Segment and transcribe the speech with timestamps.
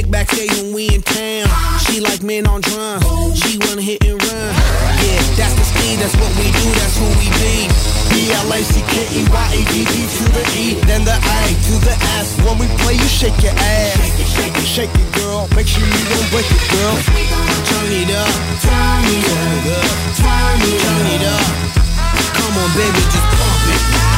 [0.00, 1.46] Chick backstage when we in town.
[1.84, 3.00] She like men on drum,
[3.34, 4.50] she wanna hit and run.
[5.04, 7.68] Yeah, that's the speed, that's what we do, that's who we be.
[8.10, 12.28] B-L-A-C-K-E-Y-A-D-D to the E, then the A to the S.
[12.44, 13.96] When we play, you shake your ass.
[14.00, 15.48] Shake it, shake it, shake it, girl.
[15.56, 16.96] Make sure you don't break it, girl.
[17.68, 18.32] Turn it up,
[18.64, 19.84] turn it up,
[20.16, 21.46] turn it up, turn it up.
[22.36, 24.09] Come on, baby, just pump it.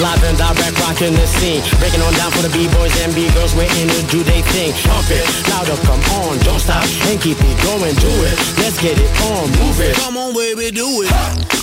[0.00, 1.60] Live and direct, rocking the scene.
[1.78, 4.72] Breaking on down for the B-boys and B-girls, we're in to do they thing.
[4.88, 8.36] Pump it, louder, come on, don't stop, and keep it going, do it.
[8.58, 9.94] Let's get it on, move it.
[9.96, 11.60] Come on, baby, do it.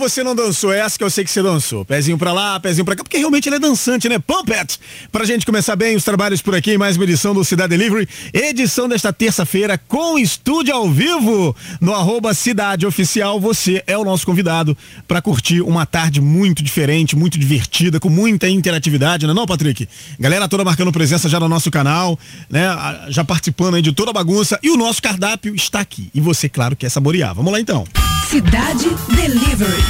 [0.00, 1.84] Você não dançou essa, que eu sei que você dançou.
[1.84, 4.18] Pezinho pra lá, pezinho pra cá, porque realmente ele é dançante, né?
[4.18, 4.80] Pump it!
[5.12, 8.88] Pra gente começar bem os trabalhos por aqui, mais uma edição do Cidade Delivery, edição
[8.88, 13.38] desta terça-feira com estúdio ao vivo no arroba Cidade Oficial.
[13.38, 18.48] Você é o nosso convidado pra curtir uma tarde muito diferente, muito divertida, com muita
[18.48, 19.86] interatividade, não é não, Patrick?
[20.18, 22.18] Galera toda marcando presença já no nosso canal,
[22.48, 22.66] né?
[23.08, 24.58] Já participando aí de toda a bagunça.
[24.62, 26.10] E o nosso cardápio está aqui.
[26.14, 27.34] E você, claro, quer saborear.
[27.34, 27.84] Vamos lá então.
[28.30, 29.82] Cidade Delivery.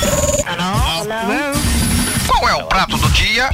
[0.46, 1.04] Hello?
[1.04, 1.60] Hello?
[2.26, 3.50] Qual é o prato do dia?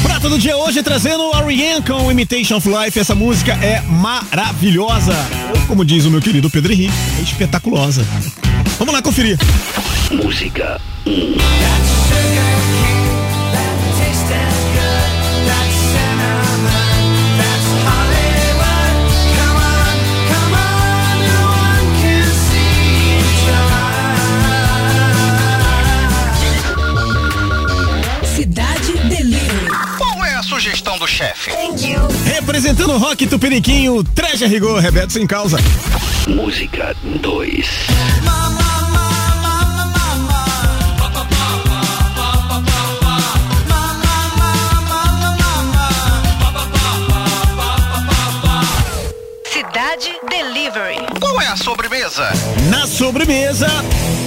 [0.00, 2.96] Prato do dia hoje trazendo Ariane com Imitation of Life.
[2.96, 5.16] Essa música é maravilhosa.
[5.66, 8.06] Como diz o meu querido Pedro Henrique, é espetaculosa.
[8.78, 9.36] Vamos lá conferir.
[10.12, 12.93] Música 1.
[31.04, 31.50] Do chefe?
[32.24, 35.56] Representando Cantando rock tupiniquinho, treja rigor, Rebeto sem causa.
[36.28, 37.86] Música 2.
[51.64, 52.30] Sobremesa?
[52.68, 53.66] Na sobremesa,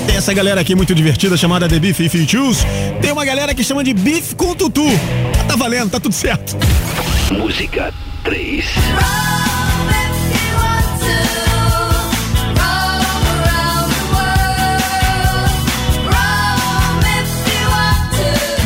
[0.08, 2.66] tem essa galera aqui muito divertida chamada The Beef If You Choose.
[3.00, 4.88] Tem uma galera que chama de Beef com Tutu.
[5.48, 6.58] Tá valendo, tá tudo certo.
[7.32, 7.94] Música
[8.24, 8.66] 3.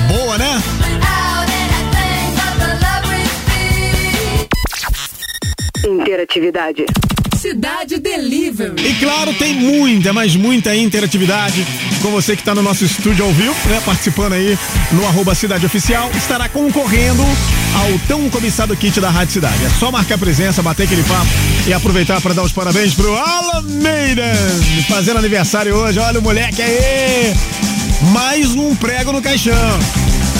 [0.08, 0.64] Boa, né?
[5.86, 6.86] Interatividade.
[7.52, 8.82] Cidade Delivery.
[8.82, 11.68] E claro, tem muita, mas muita interatividade
[12.02, 13.82] com você que está no nosso estúdio ao vivo, né?
[13.86, 14.58] Participando aí
[14.94, 17.22] no arroba Cidade Oficial, estará concorrendo
[17.76, 19.66] ao tão cobiçado kit da Rádio Cidade.
[19.66, 21.28] É só marcar presença, bater aquele papo
[21.68, 24.32] e aproveitar para dar os parabéns pro Alameida,
[24.88, 26.00] fazendo aniversário hoje.
[26.00, 27.36] Olha o moleque aí!
[28.14, 29.54] Mais um prego no caixão.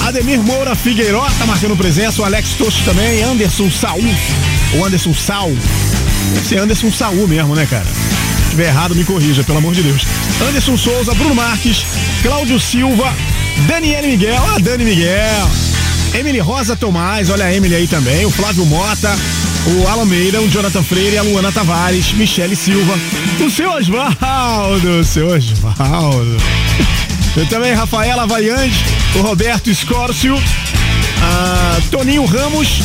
[0.08, 4.02] Ademir Moura Figueiró tá marcando presença, o Alex Tosto também, Anderson Saul,
[4.80, 5.52] o Anderson Sal.
[6.34, 7.86] Deve Anderson Saul mesmo, né, cara?
[7.86, 10.06] Se tiver errado, me corrija, pelo amor de Deus.
[10.42, 11.86] Anderson Souza, Bruno Marques,
[12.22, 13.14] Cláudio Silva,
[13.68, 15.50] Daniele Miguel, a Dani Miguel,
[16.14, 19.16] Emily Rosa Tomás, olha a Emily aí também, o Flávio Mota,
[19.68, 22.94] o Alameida, o Jonathan Freire, a Luana Tavares, Michele Silva,
[23.40, 26.38] o seu Osvaldo, o seu Osvaldo.
[27.36, 28.84] Eu também, Rafaela Vaiande,
[29.16, 30.36] o Roberto Escórcio,
[31.22, 32.82] a Toninho Ramos,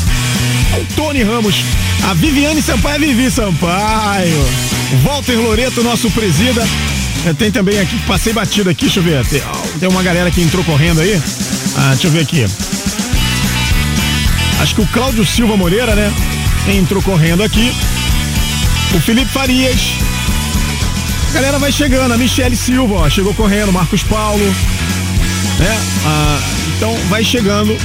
[0.94, 1.56] Tony Ramos,
[2.08, 4.46] a Viviane Sampaio, a Vivi Sampaio,
[5.04, 6.66] Walter Loreto, nosso presida.
[7.26, 9.24] Eh, Tem também aqui, passei batido aqui, deixa eu ver.
[9.26, 9.42] Tem,
[9.80, 11.20] tem uma galera que entrou correndo aí.
[11.76, 12.46] Ah, deixa eu ver aqui.
[14.60, 16.12] Acho que o Cláudio Silva Moreira, né?
[16.68, 17.72] Entrou correndo aqui.
[18.94, 19.80] O Felipe Farias.
[21.30, 24.42] A galera vai chegando, a Michele Silva, ó, chegou correndo, Marcos Paulo,
[25.58, 25.78] né?
[26.06, 26.38] Ah,
[26.76, 27.76] então vai chegando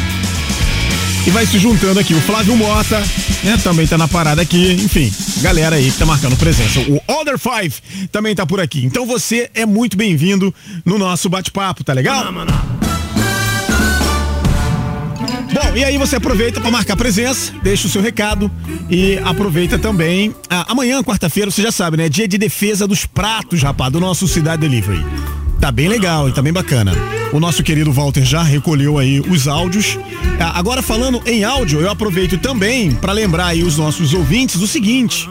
[1.26, 2.14] e vai se juntando aqui.
[2.14, 3.00] O Flávio Mota,
[3.44, 3.58] né?
[3.64, 4.74] Também tá na parada aqui.
[4.74, 6.80] Enfim, galera aí que tá marcando presença.
[6.82, 7.76] O Other Five
[8.12, 8.84] também tá por aqui.
[8.86, 10.54] Então você é muito bem-vindo
[10.84, 12.32] no nosso bate-papo, tá legal?
[15.54, 18.50] Bom, e aí você aproveita para marcar presença, deixa o seu recado
[18.90, 20.34] e aproveita também.
[20.50, 22.08] ah, amanhã, quarta-feira, você já sabe, né?
[22.08, 25.04] Dia de defesa dos pratos, rapaz, do nosso Cidade Delivery.
[25.62, 26.92] Tá bem legal e tá bem bacana.
[27.32, 29.96] O nosso querido Walter já recolheu aí os áudios.
[30.40, 34.66] Ah, Agora falando em áudio, eu aproveito também para lembrar aí os nossos ouvintes do
[34.66, 35.30] seguinte.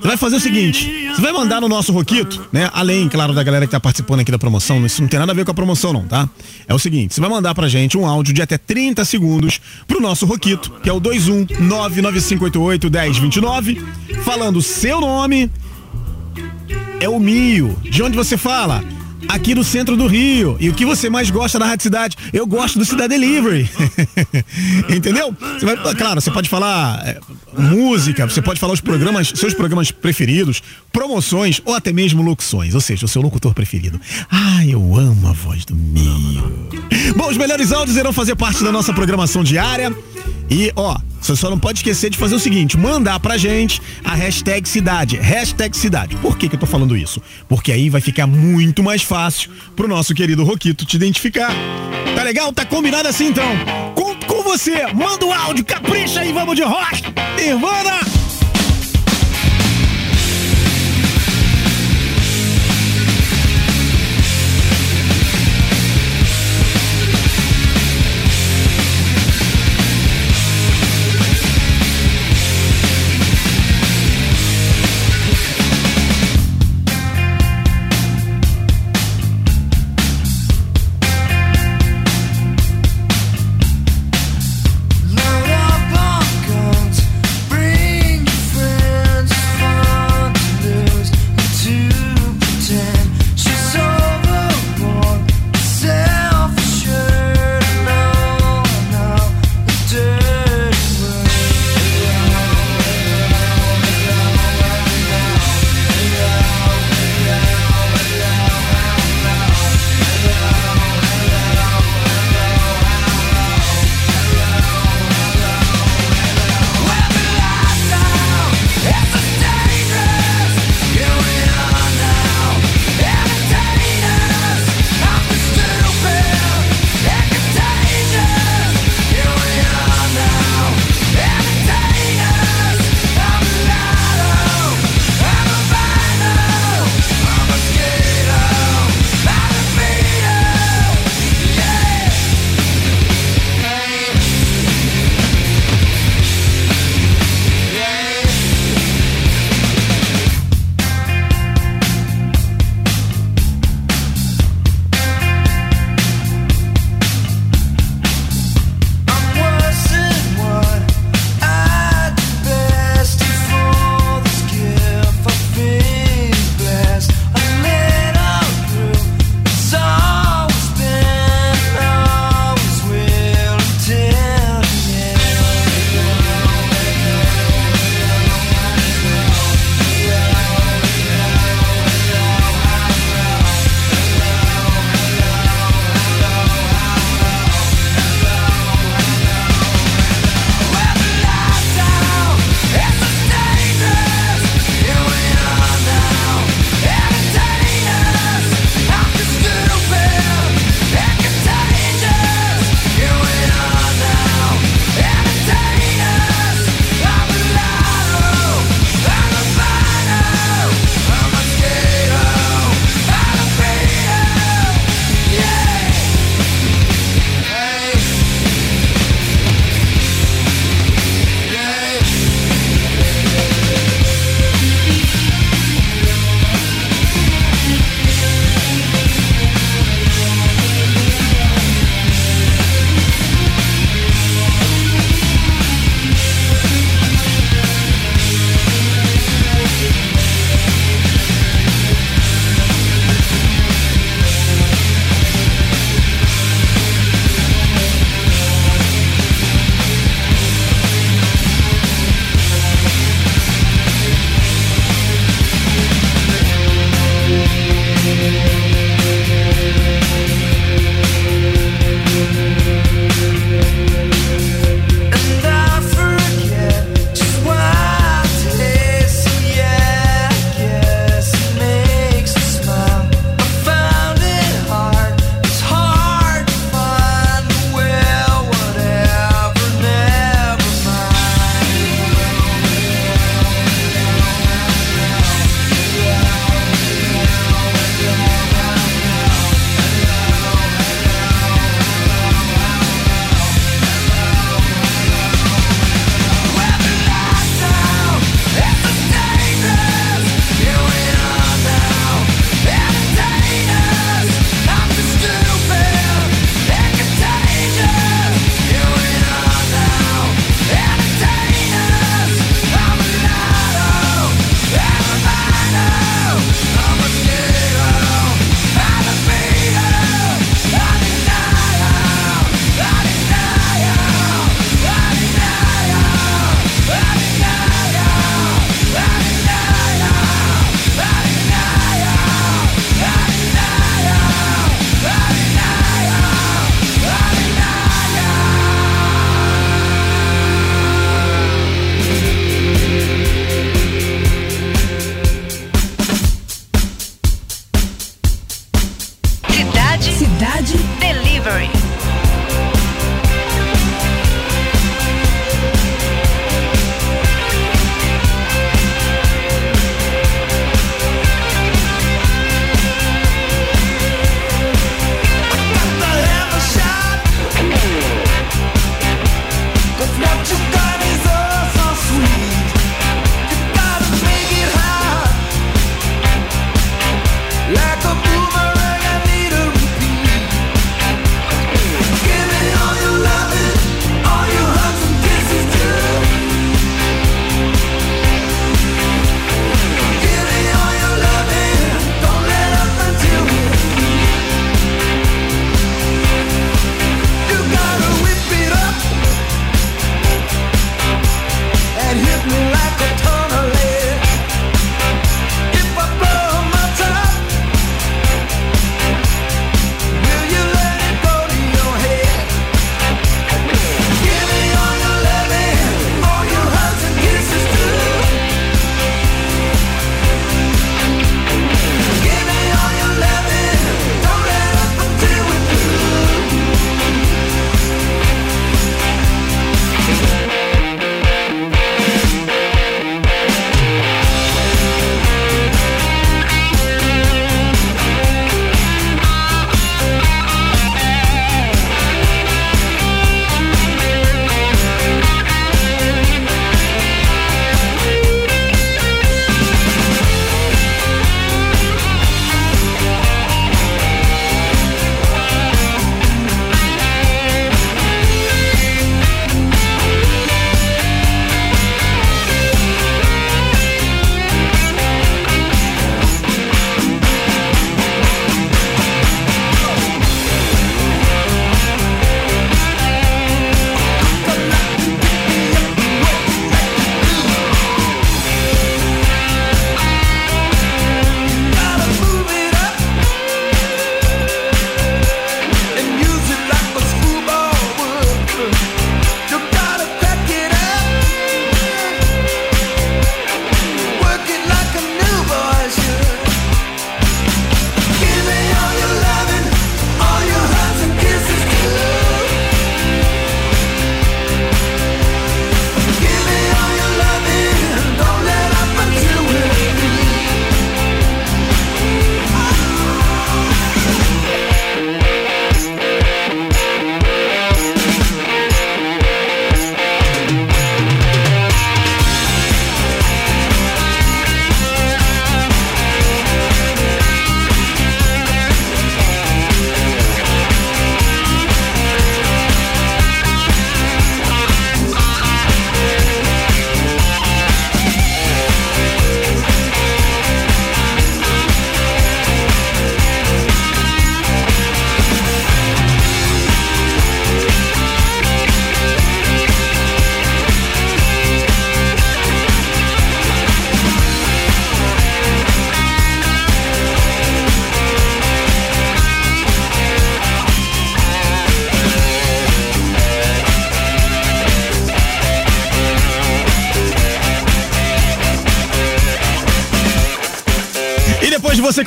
[0.00, 2.70] Você vai fazer o seguinte, você vai mandar no nosso Roquito, né?
[2.72, 5.34] Além, claro, da galera que tá participando aqui da promoção, isso não tem nada a
[5.34, 6.28] ver com a promoção não, tá?
[6.68, 10.00] É o seguinte, você vai mandar pra gente um áudio de até 30 segundos pro
[10.00, 13.82] nosso Roquito, que é o 21995881029,
[14.22, 15.50] falando seu nome,
[17.00, 17.76] é o Mio.
[17.82, 18.84] De onde você fala?
[19.26, 20.56] Aqui do centro do Rio.
[20.60, 22.16] E o que você mais gosta da Rádio Cidade?
[22.32, 23.68] Eu gosto do Cidade Delivery.
[24.88, 25.34] Entendeu?
[25.58, 27.18] Você vai, claro, você pode falar é,
[27.58, 30.62] música, você pode falar os programas, seus programas preferidos,
[30.92, 32.74] promoções ou até mesmo locuções.
[32.74, 34.00] Ou seja, o seu locutor preferido.
[34.30, 36.68] Ah, eu amo a voz do Mio.
[37.16, 39.94] Bom, os melhores áudios irão fazer parte da nossa programação diária.
[40.50, 44.14] E, ó, você só não pode esquecer de fazer o seguinte: mandar pra gente a
[44.14, 45.16] hashtag cidade.
[45.16, 46.16] Hashtag cidade.
[46.16, 47.20] Por que, que eu tô falando isso?
[47.48, 51.50] Porque aí vai ficar muito mais fácil pro nosso querido Roquito te identificar.
[52.14, 52.52] Tá legal?
[52.52, 53.48] Tá combinado assim então?
[53.94, 54.86] Conto com você.
[54.92, 57.02] Manda o áudio, capricha aí, vamos de rock.
[57.36, 58.27] Nirvana!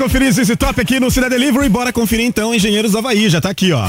[0.02, 3.52] Conferir esse top aqui no Cidade Delivery, bora conferir então Engenheiros do Havaí, já tá
[3.52, 3.86] aqui, ó.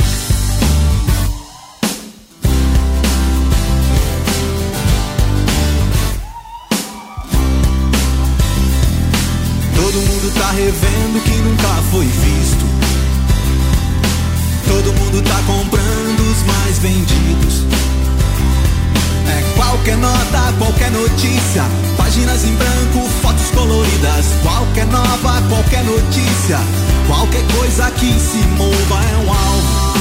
[24.73, 26.59] Qualquer nova, qualquer notícia.
[27.07, 29.99] Qualquer coisa que se mova é um alvo.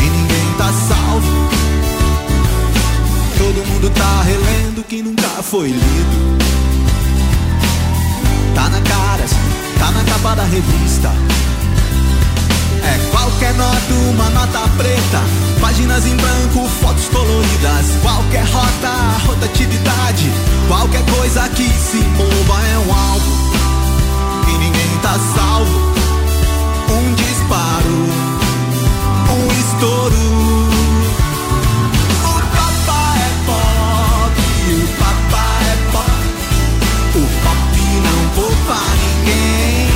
[0.00, 1.48] E ninguém tá salvo.
[3.38, 6.38] Todo mundo tá relendo que nunca foi lido.
[8.56, 9.24] Tá na cara,
[9.78, 11.12] tá na capa da revista.
[12.82, 15.22] É qualquer nota, uma nota preta.
[15.60, 17.86] Páginas em branco, fotos coloridas.
[18.02, 20.28] Qualquer rota, rotatividade.
[20.66, 23.35] Qualquer coisa que se mova é um alvo.
[25.18, 25.80] Salvo.
[26.90, 27.96] Um disparo,
[29.32, 30.22] um estouro.
[32.22, 34.36] O papá é pop,
[34.72, 36.20] o papá é pop.
[37.14, 39.88] O pop não poupa ninguém.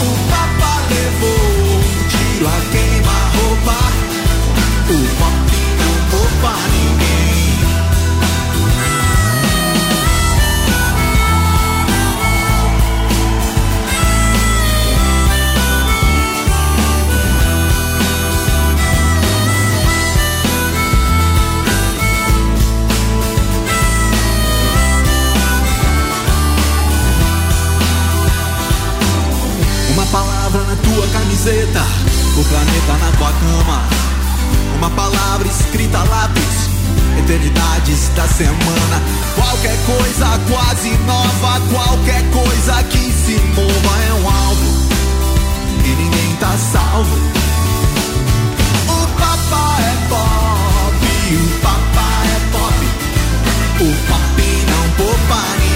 [0.00, 3.76] O papá levou um tiro a queima-roupa.
[31.42, 31.84] Camiseta,
[32.36, 33.82] o planeta na tua cama.
[34.76, 36.70] Uma palavra escrita a lápis,
[37.18, 39.02] eternidades da semana.
[39.34, 44.88] Qualquer coisa quase nova, qualquer coisa que se mova é um alvo.
[45.84, 47.16] E ninguém tá salvo.
[48.88, 52.78] O papá é pop, o papá é pop.
[53.80, 55.71] O pop não poupa ninguém.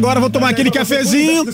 [0.00, 1.44] Agora vou tomar aquele cafezinho.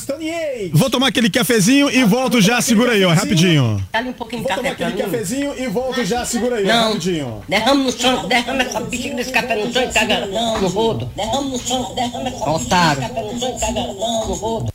[0.73, 2.63] Vou tomar aquele cafezinho e volto já.
[2.63, 3.85] Segura aí, ó, rapidinho.
[3.93, 4.97] Dá-lhe um pouquinho de café pra mim.
[4.99, 6.25] cafezinho e volto já.
[6.25, 7.43] Segura aí, ó, rapidinho.
[7.49, 11.11] derrama no chão, derrama essa bexiga desse café no chão e caga no rodo.
[11.17, 13.03] Derrama no chão, derrama essa Otário.
[13.03, 14.73] café no chão e caga no rodo.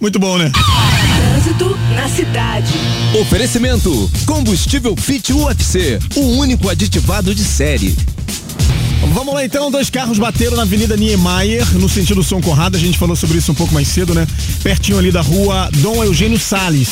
[0.00, 0.50] Muito bom, né?
[1.16, 2.72] Trânsito na cidade.
[3.20, 7.94] Oferecimento: Combustível Fit UFC, o único aditivado de série.
[9.12, 12.96] Vamos lá então, dois carros bateram na Avenida Niemeyer, no sentido São Conrado, a gente
[12.96, 14.24] falou sobre isso um pouco mais cedo, né?
[14.62, 16.88] Pertinho ali da rua Dom Eugênio Salles.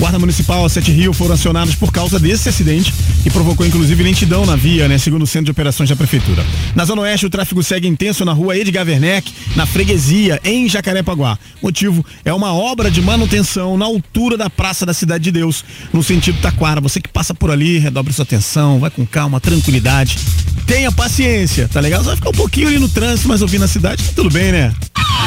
[0.00, 2.90] Guarda Municipal, Sete Rio foram acionados por causa desse acidente,
[3.22, 4.96] que provocou inclusive lentidão na via, né?
[4.96, 6.42] Segundo o Centro de Operações da Prefeitura.
[6.74, 11.38] Na Zona Oeste, o tráfego segue intenso na rua Edgar Werneck, na freguesia, em Jacarepaguá.
[11.62, 16.02] Motivo é uma obra de manutenção na altura da Praça da Cidade de Deus, no
[16.02, 16.80] sentido Taquara.
[16.80, 20.18] Você que passa por ali, redobre sua atenção, vai com calma, tranquilidade.
[20.66, 22.00] Tenha paciência, tá legal?
[22.00, 24.50] Você vai ficar um pouquinho ali no trânsito, mas ouvindo a cidade, tá tudo bem,
[24.50, 24.74] né?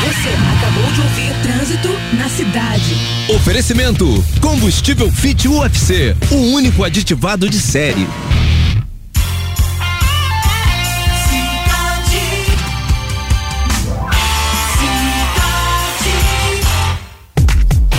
[0.02, 2.93] Você acabou de ouvir Trânsito na cidade.
[3.36, 4.06] Oferecimento:
[4.41, 8.06] Combustível Fit UFC, o único aditivado de série.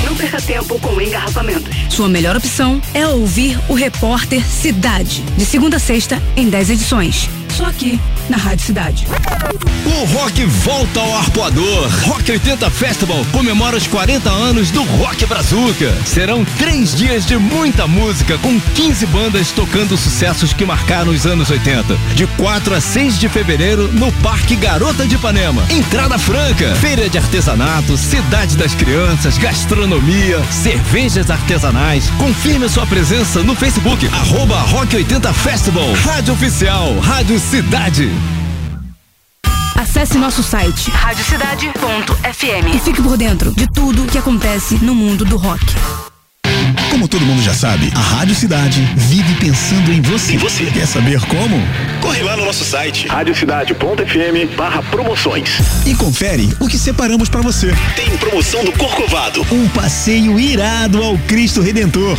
[0.04, 1.74] Não perca tempo com engarrafamentos.
[1.88, 5.22] Sua melhor opção é ouvir o Repórter Cidade.
[5.38, 7.30] De segunda a sexta, em 10 edições.
[7.56, 9.06] Só aqui, na Rádio Cidade.
[9.86, 11.88] O rock volta ao arpoador.
[12.02, 15.94] Rock 80 Festival comemora os 40 anos do Rock Brazuca.
[16.04, 21.48] Serão três dias de muita música, com 15 bandas tocando sucessos que marcaram os anos
[21.48, 21.96] 80.
[22.16, 25.64] De 4 a 6 de fevereiro, no Parque Garota de Ipanema.
[25.70, 32.10] Entrada franca, feira de artesanato, cidade das crianças, gastronomia, cervejas artesanais.
[32.18, 35.92] Confirme sua presença no Facebook, arroba Rock 80 Festival.
[35.92, 38.10] Rádio Oficial, Rádio Cidade.
[39.76, 42.74] Acesse nosso site e Radiocidade.fm.
[42.82, 45.62] fique por dentro de tudo que acontece no mundo do rock.
[46.90, 50.34] Como todo mundo já sabe, a Rádio Cidade vive pensando em você.
[50.34, 51.60] E você quer saber como?
[52.00, 55.48] Corre lá no nosso site Radiocidade.fm barra promoções.
[55.86, 57.74] e confere o que separamos pra você.
[57.96, 59.44] Tem promoção do Corcovado.
[59.50, 62.16] Um passeio irado ao Cristo Redentor.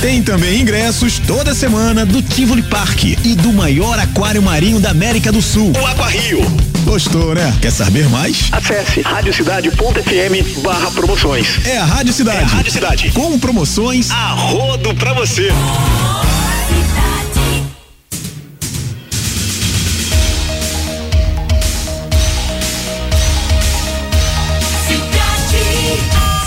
[0.00, 5.30] Tem também ingressos toda semana do Tivoli Park e do maior aquário marinho da América
[5.32, 5.72] do Sul.
[5.80, 6.40] O Aqua Rio.
[6.84, 7.56] Gostou, né?
[7.62, 8.48] Quer saber mais?
[8.52, 11.58] Acesse radiocidade.fm barra promoções.
[11.64, 12.38] É a Rádio Cidade.
[12.38, 13.10] É a Rádio Cidade.
[13.12, 15.50] Com promoções A rodo pra você.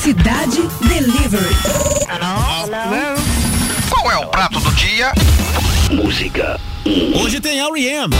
[0.01, 1.55] Cidade Delivery.
[3.87, 5.13] Qual é o prato do dia?
[5.91, 6.59] Música.
[7.13, 8.15] Hoje tem R.E.M.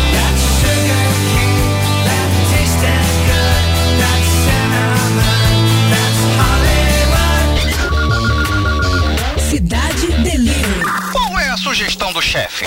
[11.78, 12.66] sugestão do chefe?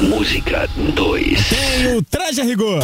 [0.00, 1.48] Música 2.
[1.50, 2.80] Tem o Traje a Rigor.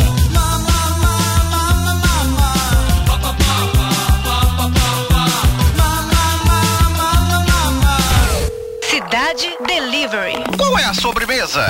[8.82, 10.34] Cidade Delivery.
[10.58, 11.66] Qual é a sobremesa?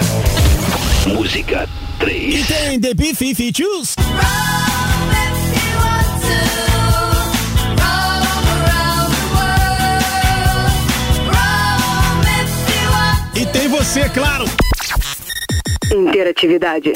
[1.06, 1.68] Música
[2.00, 2.46] E 3.
[2.48, 3.94] tem The Beef Features.
[13.36, 14.44] E tem você, claro.
[15.92, 16.92] Interatividade.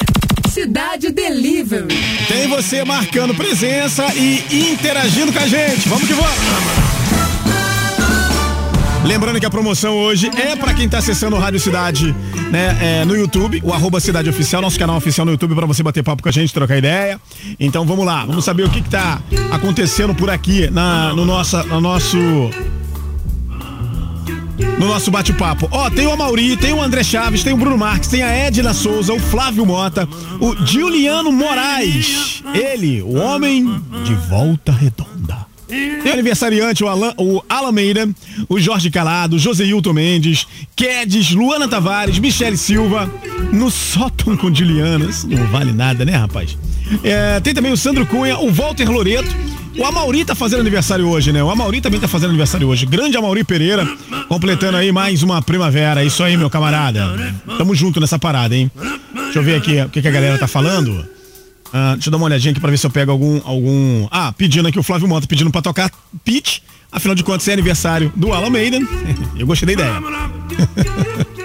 [0.49, 1.87] Cidade Delivery.
[2.27, 5.89] Tem você marcando presença e interagindo com a gente.
[5.89, 6.29] Vamos que vamos.
[9.05, 12.15] Lembrando que a promoção hoje é para quem tá acessando o Rádio Cidade,
[12.51, 15.81] né, é, no YouTube, o arroba Cidade Oficial, nosso canal oficial no YouTube para você
[15.81, 17.19] bater papo com a gente, trocar ideia.
[17.59, 19.21] Então vamos lá, vamos saber o que, que tá
[19.51, 22.17] acontecendo por aqui na, no, nossa, no nosso
[24.77, 25.67] no nosso bate-papo.
[25.71, 28.73] Ó, tem o Amauri, tem o André Chaves, tem o Bruno Marques, tem a Edna
[28.73, 30.07] Souza, o Flávio Mota,
[30.39, 32.43] o Juliano Moraes.
[32.53, 35.49] Ele, o homem de volta redonda.
[35.67, 38.09] Tem o aniversariante, o Alan, o Alameida,
[38.47, 43.11] o Jorge Calado, o Joseilton Mendes, Kedes, Luana Tavares, Michele Silva,
[43.53, 45.05] no sótão com Juliana.
[45.05, 46.57] Isso não vale nada, né, rapaz?
[47.03, 49.29] É, tem também o Sandro Cunha, o Walter Loreto,
[49.79, 51.41] o Amauri tá fazendo aniversário hoje, né?
[51.41, 52.85] O Amauri também tá fazendo aniversário hoje.
[52.85, 53.87] Grande Amauri Pereira,
[54.27, 56.03] completando aí mais uma primavera.
[56.03, 57.33] Isso aí, meu camarada.
[57.57, 58.69] Tamo junto nessa parada, hein?
[59.13, 61.07] Deixa eu ver aqui o que, que a galera tá falando.
[61.71, 63.39] Ah, deixa eu dar uma olhadinha aqui pra ver se eu pego algum.
[63.45, 64.07] algum...
[64.11, 65.89] Ah, pedindo aqui o Flávio Mota, pedindo pra tocar
[66.25, 66.59] pitch.
[66.91, 68.85] Afinal de contas, é aniversário do Alan Maiden.
[69.37, 69.93] Eu gostei da ideia.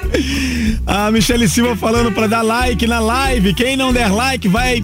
[0.87, 3.55] A Michele Silva falando pra dar like na live.
[3.55, 4.83] Quem não der like vai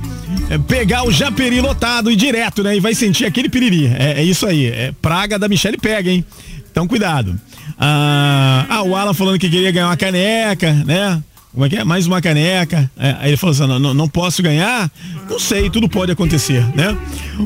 [0.59, 2.77] pegar o japeri lotado e direto, né?
[2.77, 3.87] E vai sentir aquele piriri.
[3.87, 4.67] É, é isso aí.
[4.67, 6.25] É praga da Michele pega, hein?
[6.71, 7.39] Então cuidado.
[7.79, 11.23] Ah, ah, o Alan falando que queria ganhar uma caneca, né?
[11.53, 11.85] Como é que é?
[11.85, 12.89] Mais uma caneca.
[12.97, 14.91] É, aí ele falou assim: não, não posso ganhar?
[15.29, 16.97] Não sei, tudo pode acontecer, né?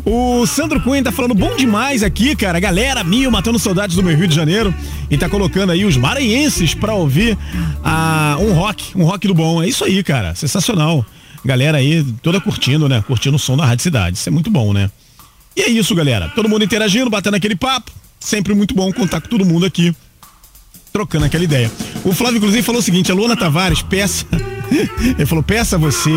[0.05, 2.61] O Sandro Cunha tá falando bom demais aqui, cara.
[2.61, 4.75] Galera, mil matando saudades do meu Rio de Janeiro.
[5.11, 7.39] E tá colocando aí os maranhenses pra ouvir
[7.83, 9.63] ah, um rock, um rock do bom.
[9.63, 10.35] É isso aí, cara.
[10.35, 11.05] Sensacional.
[11.45, 13.03] Galera aí toda curtindo, né?
[13.07, 14.17] Curtindo o som da Rádio Cidade.
[14.17, 14.91] Isso é muito bom, né?
[15.57, 16.29] E é isso, galera.
[16.35, 17.91] Todo mundo interagindo, batendo aquele papo.
[18.19, 19.95] Sempre muito bom contar com todo mundo aqui
[20.95, 21.71] trocando aquela ideia.
[22.05, 24.25] O Flávio, inclusive, falou o seguinte: a Luana Tavares peça.
[25.19, 26.11] Ele falou: peça você,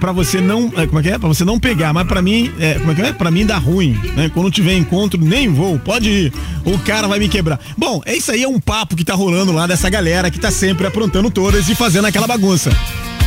[0.00, 0.72] pra você não.
[0.76, 1.18] é, Como é que é?
[1.18, 3.12] Pra você não pegar, mas pra mim, é, como é que é?
[3.12, 4.30] Pra mim dá ruim, né?
[4.32, 6.32] Quando tiver encontro, nem vou, pode ir.
[6.64, 7.60] O cara vai me quebrar.
[7.76, 10.50] Bom, é isso aí, é um papo que tá rolando lá dessa galera que tá
[10.50, 12.70] sempre aprontando todas e fazendo aquela bagunça.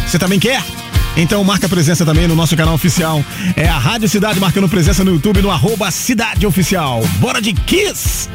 [0.08, 0.64] Você também quer?
[1.18, 3.24] Então marca presença também no nosso canal oficial.
[3.56, 7.02] É a Rádio Cidade marcando presença no YouTube no arroba Cidade Oficial.
[7.20, 8.30] Bora de Kiss!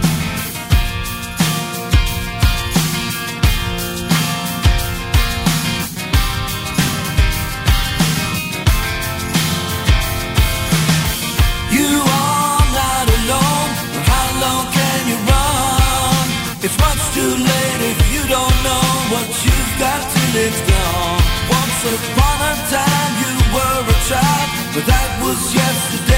[17.12, 20.00] Too late if you don't know what you've got.
[21.50, 22.39] Once upon
[24.10, 26.09] but that was yesterday.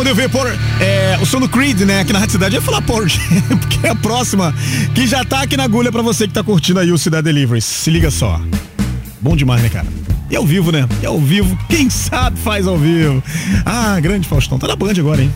[0.00, 0.46] poder ver por,
[0.80, 2.00] é, o som do Creed, né?
[2.00, 2.56] Aqui na Rádio Cidade.
[2.56, 3.04] Eu ia falar por
[3.60, 4.54] porque é a próxima
[4.94, 7.60] que já tá aqui na agulha para você que tá curtindo aí o Cidade Delivery.
[7.60, 8.40] Se liga só.
[9.20, 9.86] Bom demais, né, cara?
[10.30, 10.88] E ao vivo, né?
[11.02, 11.54] E ao vivo.
[11.68, 13.22] Quem sabe faz ao vivo.
[13.66, 14.58] Ah, grande Faustão.
[14.58, 15.30] Tá na Band agora, hein?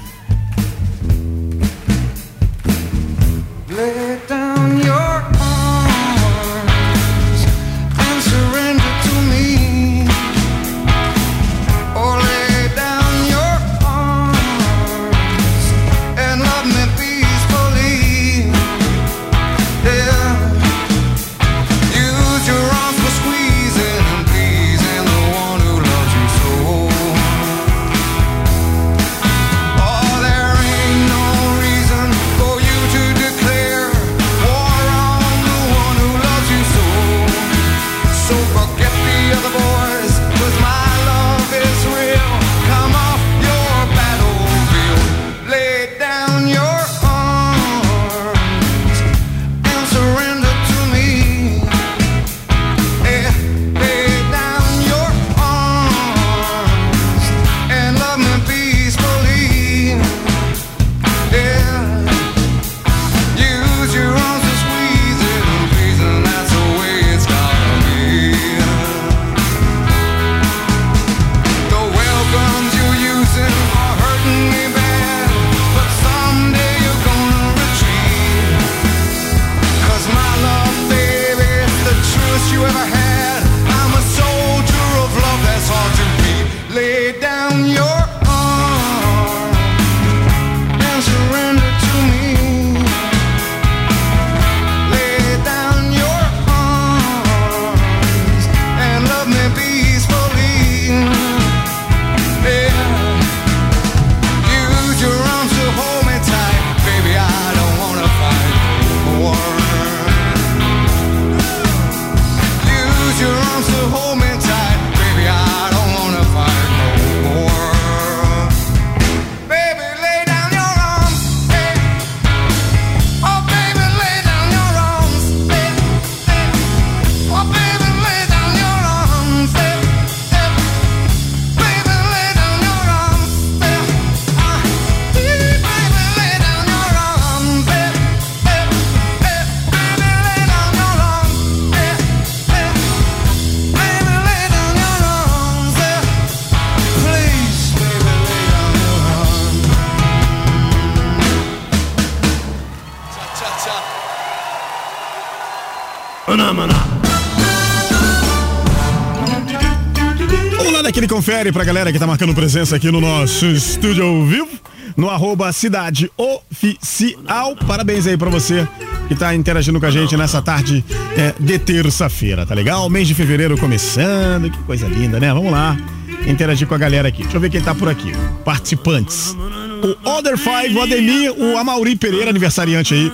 [161.35, 164.49] Confere pra galera que tá marcando presença aqui no nosso estúdio ao vivo,
[164.97, 167.57] no arroba Cidade Oficial.
[167.67, 168.69] Parabéns aí pra você
[169.09, 170.85] que tá interagindo com a gente nessa tarde
[171.19, 172.89] é, de terça-feira, tá legal?
[172.89, 175.35] Mês de fevereiro começando, que coisa linda, né?
[175.35, 175.77] Vamos lá
[176.25, 177.25] interagir com a galera aqui.
[177.25, 178.13] Deixa eu ver quem tá por aqui.
[178.45, 179.37] Participantes.
[179.83, 183.13] O Other Five, o Ademir, o Amauri Pereira, aniversariante aí.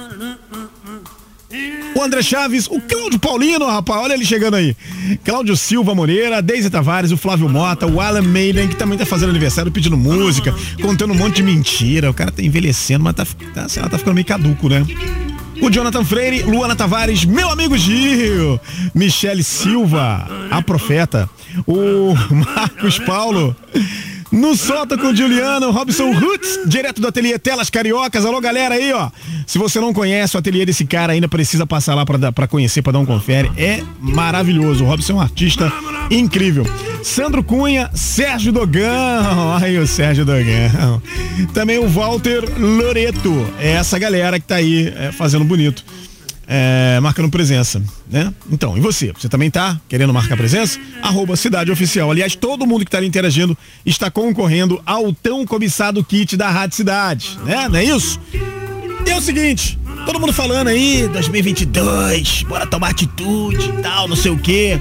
[2.01, 4.75] O André Chaves, o Cláudio Paulino, rapaz, olha ele chegando aí.
[5.23, 9.29] Cláudio Silva Moreira, Deise Tavares, o Flávio Mota, o Alan Maiden, que também tá fazendo
[9.29, 12.11] aniversário, pedindo música, contando um monte de mentira.
[12.11, 14.83] O cara tá envelhecendo, mas tá, tá, sei lá, tá ficando meio caduco, né?
[15.61, 18.59] O Jonathan Freire, Luana Tavares, meu amigo Gil,
[18.95, 21.29] Michele Silva, a profeta,
[21.67, 23.55] o Marcos Paulo,
[24.31, 28.25] no Sota com Juliano, Robson Roots, direto do ateliê Telas Cariocas.
[28.25, 29.11] Alô, galera aí, ó.
[29.47, 32.93] Se você não conhece o ateliê desse cara, ainda precisa passar lá pra conhecer, pra
[32.93, 33.51] dar um confere.
[33.57, 34.85] É maravilhoso.
[34.85, 35.73] O Robson é um artista
[36.11, 36.65] incrível.
[37.03, 39.57] Sandro Cunha, Sérgio Dogão.
[39.61, 41.03] Aí o Sérgio Dogão.
[41.53, 43.47] Também o Walter Loreto.
[43.59, 45.85] É essa galera que tá aí é, fazendo bonito
[46.53, 47.81] é, marcando presença,
[48.11, 48.35] né?
[48.51, 49.13] Então, e você?
[49.13, 50.81] Você também tá querendo marcar presença?
[51.01, 52.11] Arroba Cidade Oficial.
[52.11, 56.77] Aliás, todo mundo que tá ali interagindo está concorrendo ao tão cobiçado kit da Rádio
[56.77, 57.69] Cidade, né?
[57.69, 58.21] Não é isso?
[59.07, 64.17] E é o seguinte, todo mundo falando aí, 2022, bora tomar atitude e tal, não
[64.17, 64.77] sei o quê.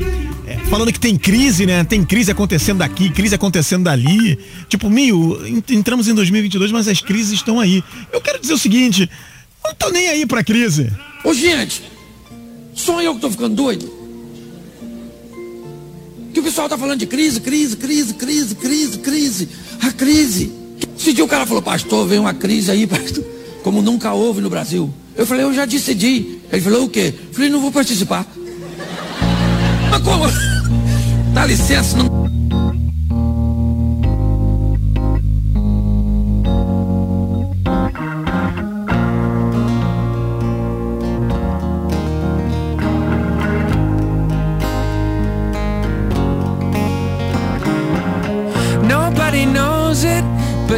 [0.47, 1.83] É, falando que tem crise, né?
[1.83, 4.39] Tem crise acontecendo daqui, crise acontecendo dali.
[4.67, 5.39] Tipo, Mio,
[5.69, 7.83] entramos em 2022, mas as crises estão aí.
[8.11, 9.07] Eu quero dizer o seguinte,
[9.63, 10.91] não tô nem aí pra crise.
[11.23, 11.83] Ô gente,
[12.73, 13.91] só eu que tô ficando doido?
[16.33, 19.49] Que o pessoal tá falando de crise, crise, crise, crise, crise, crise.
[19.81, 20.51] A crise.
[20.97, 23.25] Dia o cara falou, pastor, vem uma crise aí, pastor,
[23.63, 24.93] como nunca houve no Brasil.
[25.15, 26.39] Eu falei, eu já decidi.
[26.51, 27.13] Ele falou, o quê?
[27.27, 28.25] Eu falei, não vou participar.
[29.91, 30.25] Mas como?
[31.33, 32.38] Dá licença, não.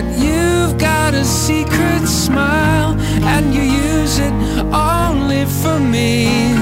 [0.02, 4.34] But you've got a secret smile, and you use it
[4.74, 6.54] only for me.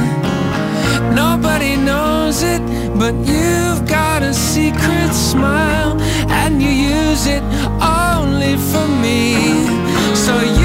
[1.14, 2.62] Nobody knows it,
[2.98, 7.44] but you've got a secret smile, and you use it
[7.82, 9.66] only for me.
[10.16, 10.59] So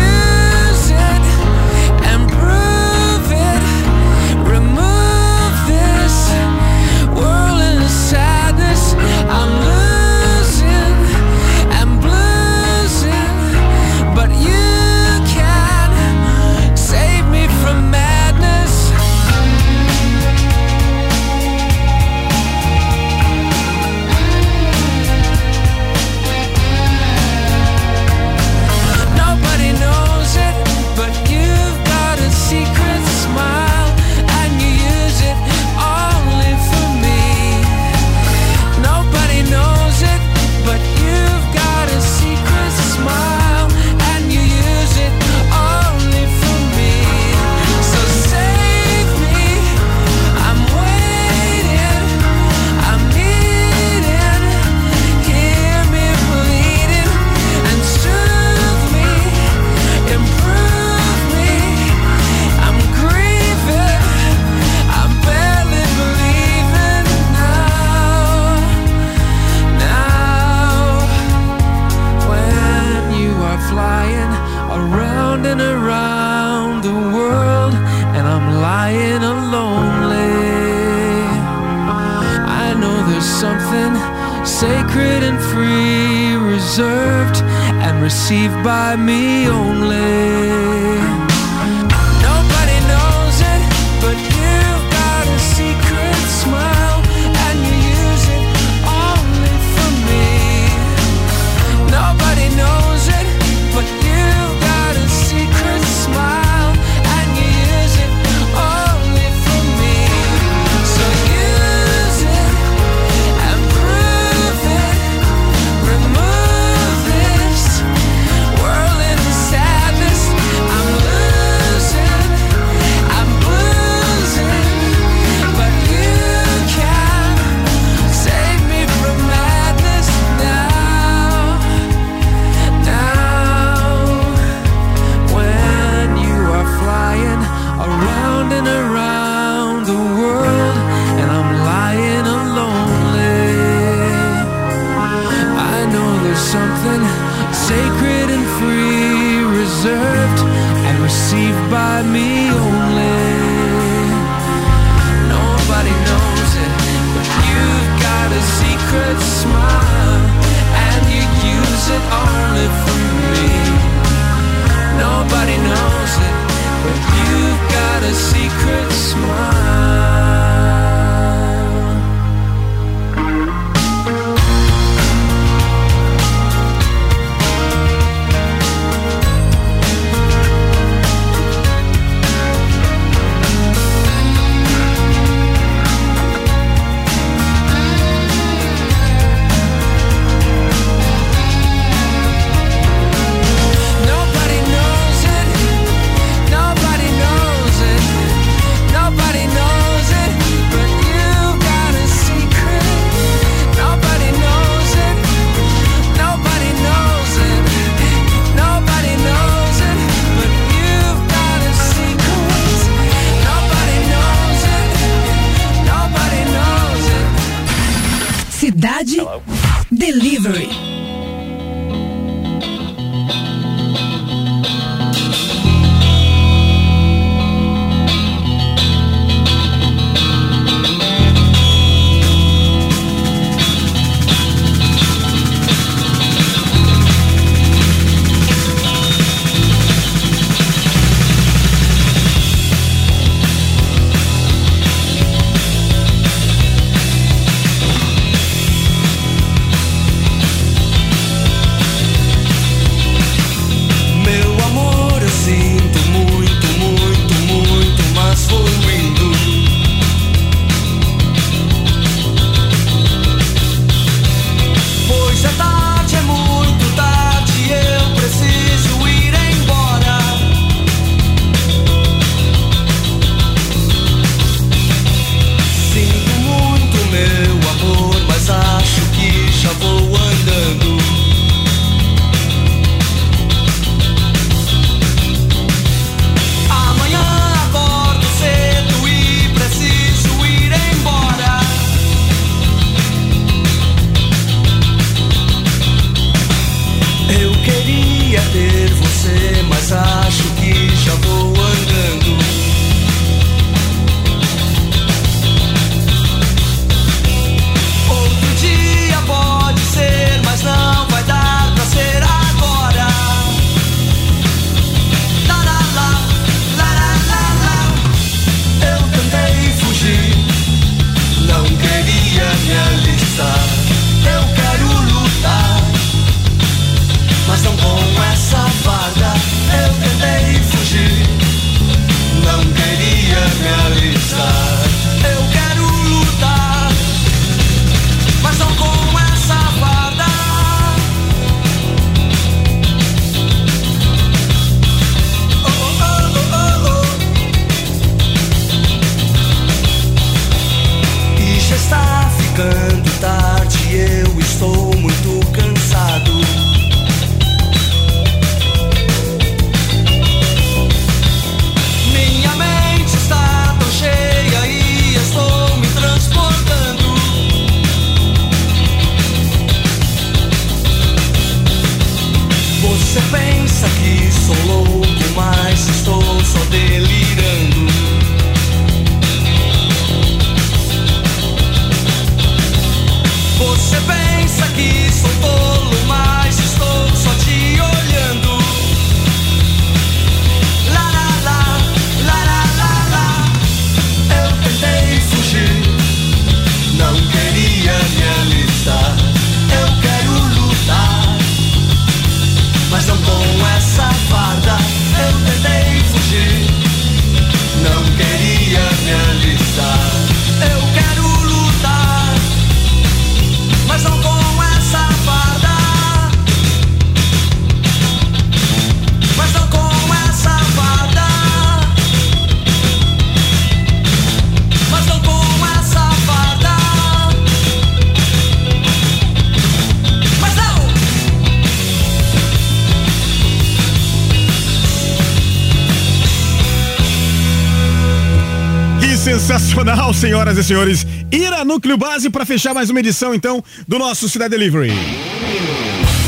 [440.44, 441.06] senhoras e senhores.
[441.32, 444.92] Ir a Núcleo Base para fechar mais uma edição, então, do nosso Cidade Delivery.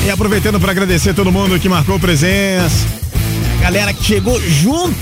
[0.06, 2.86] E aproveitando para agradecer todo mundo que marcou presença.
[3.60, 4.96] galera que chegou junto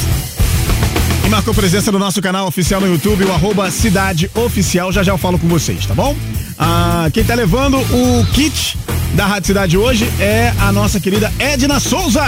[1.25, 4.91] e marcou presença no nosso canal oficial no YouTube, o arroba Cidade Oficial.
[4.91, 6.17] Já já eu falo com vocês, tá bom?
[6.59, 8.77] Ah, quem tá levando o kit
[9.15, 12.25] da Rádio Cidade hoje é a nossa querida Edna Souza.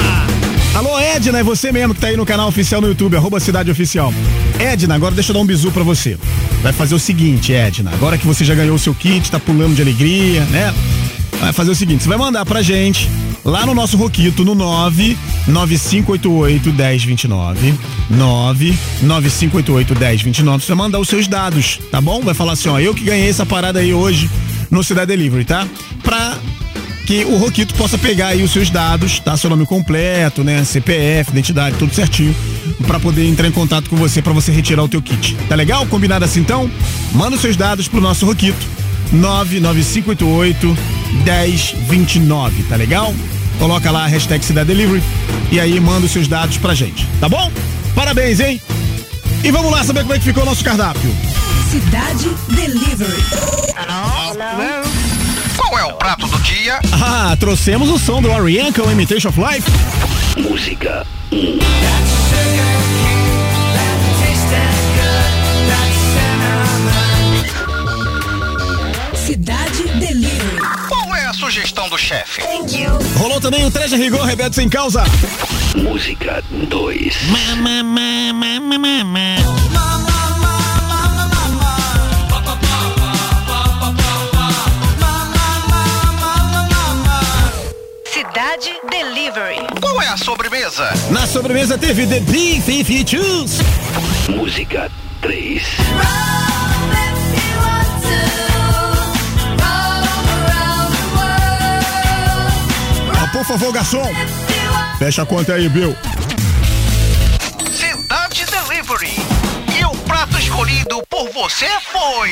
[0.77, 3.71] Alô, Edna, é você mesmo que tá aí no canal oficial no YouTube, arroba Cidade
[3.71, 4.13] Oficial.
[4.59, 6.19] Edna, agora deixa eu dar um bisu pra você.
[6.63, 9.75] Vai fazer o seguinte, Edna, agora que você já ganhou o seu kit, tá pulando
[9.75, 10.75] de alegria, né?
[11.41, 13.09] Vai fazer o seguinte, você vai mandar pra gente
[13.43, 17.75] lá no nosso Roquito no 99588 1029
[18.11, 22.21] 99588 1029 você vai mandar os seus dados, tá bom?
[22.21, 24.29] Vai falar assim, ó, eu que ganhei essa parada aí hoje
[24.71, 25.67] no Cidade Delivery, tá?
[26.03, 26.37] Pra
[27.07, 29.37] que o Roquito possa pegar aí os seus dados, tá?
[29.37, 30.65] Seu nome completo, né?
[30.65, 32.35] CPF, identidade, tudo certinho,
[32.85, 35.37] pra poder entrar em contato com você pra você retirar o teu kit.
[35.49, 35.87] Tá legal?
[35.87, 36.69] Combinado assim então?
[37.13, 38.67] Manda os seus dados pro nosso Roquito
[39.13, 40.77] 99588
[41.25, 43.15] 1029, tá legal?
[43.59, 45.03] Coloca lá a hashtag Cidade Delivery
[45.53, 47.51] e aí manda os seus dados pra gente, tá bom?
[47.95, 48.61] Parabéns, hein?
[49.45, 51.15] E vamos lá saber como é que ficou o nosso cardápio.
[51.71, 53.23] Cidade Delivery.
[55.69, 56.79] Qual é o prato do dia?
[56.93, 58.73] Ah, trouxemos o som do R.E.M.
[58.73, 59.69] com Imitation of Life.
[60.39, 61.05] Música
[69.15, 70.61] Cidade Delivery.
[70.89, 72.41] Qual é a sugestão do chefe?
[73.19, 75.05] Rolou também o Treja Rigor, Rebelde Sem Causa.
[75.75, 77.67] Música 2 Cidade
[89.83, 90.89] Qual é a sobremesa?
[91.11, 93.61] Na sobremesa teve The B-52s.
[94.31, 95.63] Música 3
[103.13, 104.11] Ah, por favor, garçom.
[104.99, 105.95] Fecha a conta aí, Bill.
[107.71, 109.13] Cidade Delivery.
[109.79, 112.31] E o prato escolhido por você foi.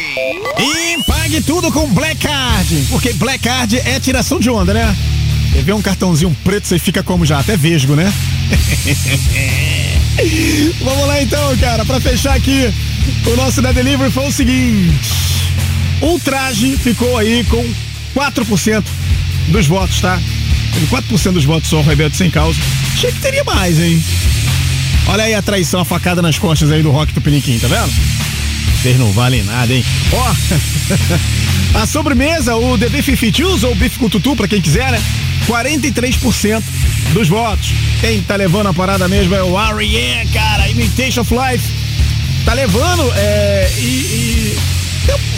[0.59, 4.97] E pague tudo com Black Card, porque Black Card é tiração de onda, né?
[5.55, 8.11] Você vê um cartãozinho preto, você fica como já, até vesgo, né?
[10.83, 12.75] Vamos lá então, cara, pra fechar aqui,
[13.25, 14.99] o nosso da Delivery foi o seguinte:
[16.01, 17.65] o traje ficou aí com
[18.17, 18.83] 4%
[19.47, 20.21] dos votos, tá?
[20.73, 22.59] Teve 4% dos votos só, o Sem Causa.
[22.93, 24.03] Achei que teria mais, hein?
[25.07, 27.93] Olha aí a traição, a facada nas costas aí do Rock Tupiniquim, tá vendo?
[28.83, 29.85] Vocês não valem nada, hein?
[30.13, 30.35] Ó,
[31.81, 35.01] a sobremesa, o The Beef Fitius, ou Beef com Tutu, pra quem quiser, né?
[35.47, 36.63] 43%
[37.13, 37.73] dos votos.
[38.01, 41.65] Quem tá levando a parada mesmo é o R.E.M., cara, Imitation of Life.
[42.45, 44.57] Tá levando, é, e, e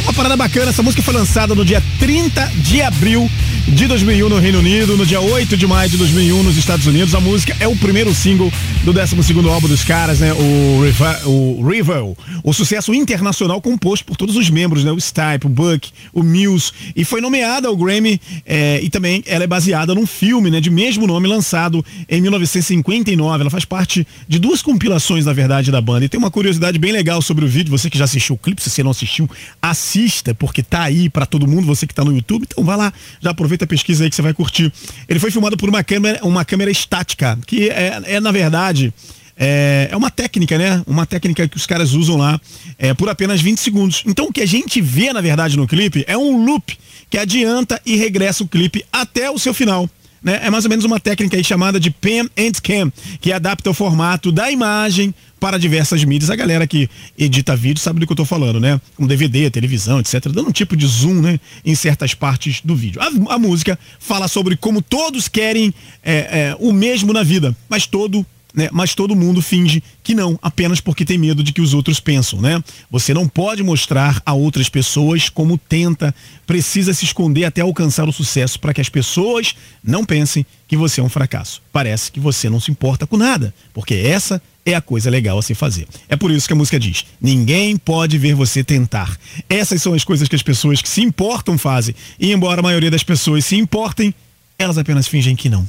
[0.05, 3.31] uma parada bacana, essa música foi lançada no dia 30 de abril
[3.67, 7.15] de 2001 no Reino Unido, no dia 8 de maio de 2001 nos Estados Unidos.
[7.17, 8.51] A música é o primeiro single
[8.85, 10.33] do 12º álbum dos caras, né?
[10.33, 14.93] O River, o Rival, o sucesso internacional composto por todos os membros, né?
[14.93, 19.43] O Stipe, o Buck, o Mills, e foi nomeada ao Grammy é, e também ela
[19.43, 20.61] é baseada num filme, né?
[20.61, 23.41] De mesmo nome lançado em 1959.
[23.41, 26.05] Ela faz parte de duas compilações, na verdade, da banda.
[26.05, 27.77] E tem uma curiosidade bem legal sobre o vídeo.
[27.77, 29.29] Você que já assistiu o clipe, se você não assistiu,
[29.61, 32.47] assista, porque tá aí pra todo mundo, você que tá no YouTube.
[32.49, 34.73] Então vai lá, já aproveita a pesquisa aí que você vai curtir.
[35.09, 38.93] Ele foi filmado por uma câmera, uma câmera estática, que é, é na verdade.
[39.39, 40.83] É, é uma técnica, né?
[40.87, 42.41] Uma técnica que os caras usam lá
[42.79, 44.03] é, por apenas 20 segundos.
[44.07, 46.77] Então o que a gente vê, na verdade, no clipe é um loop
[47.11, 49.89] que adianta e regressa o clipe até o seu final.
[50.23, 50.41] Né?
[50.43, 53.75] É mais ou menos uma técnica aí chamada de Pen and Cam, que adapta o
[53.75, 56.31] formato da imagem para diversas mídias.
[56.31, 58.81] A galera que edita vídeo sabe do que eu tô falando, né?
[58.99, 60.27] Um DVD, televisão, etc.
[60.29, 61.41] Dando um tipo de zoom, né?
[61.65, 63.01] Em certas partes do vídeo.
[63.01, 65.73] A, a música fala sobre como todos querem
[66.03, 68.25] é, é, o mesmo na vida, mas todo
[68.57, 68.71] né?
[68.73, 72.41] Mas todo mundo finge que não, apenas porque tem medo de que os outros pensam,
[72.41, 72.65] né?
[72.91, 76.15] Você não pode mostrar a outras pessoas como tenta,
[76.47, 81.03] precisa se esconder até alcançar o sucesso para que as pessoas não pensem que você
[81.03, 81.61] é um fracasso.
[81.71, 85.43] Parece que você não se importa com nada, porque essa é a coisa legal a
[85.43, 85.87] se fazer.
[86.09, 89.17] É por isso que a música diz: ninguém pode ver você tentar.
[89.49, 91.95] Essas são as coisas que as pessoas que se importam fazem.
[92.19, 94.13] E embora a maioria das pessoas se importem,
[94.59, 95.67] elas apenas fingem que não.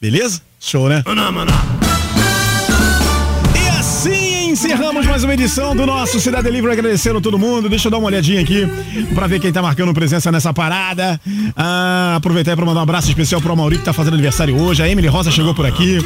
[0.00, 0.40] Beleza?
[0.60, 1.02] Show, né?
[1.04, 1.87] Assim
[4.58, 7.68] encerramos mais uma edição do nosso Cidade Delivery, agradecendo todo mundo.
[7.68, 8.66] Deixa eu dar uma olhadinha aqui
[9.14, 11.20] pra ver quem tá marcando presença nessa parada.
[11.54, 14.82] Ah, aproveitar para mandar um abraço especial pro Mauri que tá fazendo aniversário hoje.
[14.82, 16.04] A Emily Rosa chegou por aqui.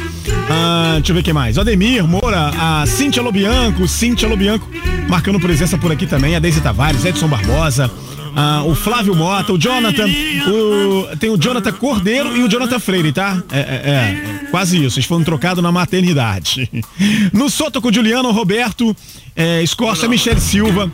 [0.51, 1.57] Ah, deixa eu ver quem mais.
[1.57, 4.69] O Ademir Moura, a Cíntia Lobianco, Cíntia Lobianco
[5.09, 6.35] marcando presença por aqui também.
[6.35, 7.89] A Deise Tavares, Edson Barbosa.
[8.35, 10.05] Ah, o Flávio Mota, o Jonathan,
[10.47, 13.41] o- tem o Jonathan Cordeiro e o Jonathan Freire, tá?
[13.51, 16.69] É, é, é, quase isso, eles foram trocados na maternidade.
[17.33, 18.95] No Soto com o Juliano, Roberto,
[19.35, 20.91] é, Escócia, Michele Silva.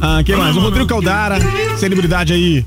[0.00, 0.56] Ah, quem mais?
[0.56, 1.38] O Rodrigo Caldara,
[1.78, 2.64] celebridade aí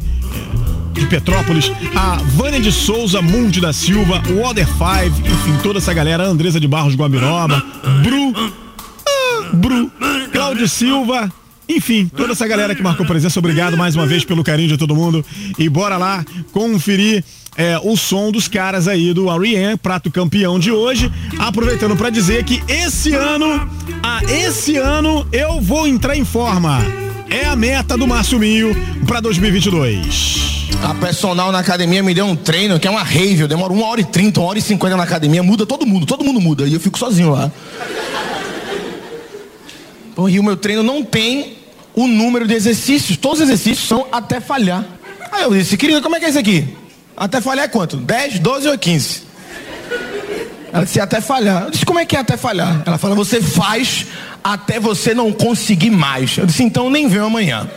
[0.95, 5.79] é, de Petrópolis, a Vânia de Souza, Mundi da Silva, o Other Five, enfim, toda
[5.79, 7.61] essa galera, Andresa de Barros Guamiroba,
[8.03, 9.91] Bru, ah, Bru,
[10.31, 11.29] Cláudio Silva,
[11.67, 14.95] enfim, toda essa galera que marcou presença, obrigado mais uma vez pelo carinho de todo
[14.95, 15.25] mundo
[15.57, 17.23] e bora lá conferir
[17.57, 22.43] é, o som dos caras aí do R.E.M., prato campeão de hoje, aproveitando pra dizer
[22.43, 23.69] que esse ano,
[24.03, 26.79] ah, esse ano eu vou entrar em forma.
[27.29, 28.75] É a meta do Márcio Minho
[29.07, 30.69] pra 2022.
[30.83, 33.41] A personal na academia me deu um treino que é uma rave.
[33.41, 35.41] Eu demoro uma hora e trinta, uma hora e cinquenta na academia.
[35.41, 36.67] Muda todo mundo, todo mundo muda.
[36.67, 37.51] E eu fico sozinho lá.
[40.15, 41.54] Pô, e o meu treino não tem
[41.95, 43.17] o número de exercícios.
[43.17, 44.83] Todos os exercícios são até falhar.
[45.31, 46.75] Aí eu disse, querida, como é que é isso aqui?
[47.15, 47.97] Até falhar é quanto?
[47.97, 49.23] 10, 12 ou 15?
[50.71, 51.63] Ela disse, até falhar.
[51.63, 52.83] Eu disse, como é que é até falhar?
[52.85, 54.05] Ela fala, você faz
[54.43, 56.37] até você não conseguir mais.
[56.37, 57.69] Eu disse, então nem venho amanhã.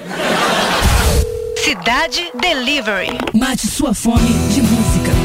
[1.65, 3.19] Cidade Delivery.
[3.35, 5.18] Mate sua fome de música.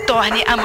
[0.00, 0.59] Retorne amanhã.